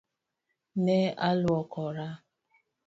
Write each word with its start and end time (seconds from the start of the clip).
Ne 0.85 0.97
aluokora. 1.29 2.07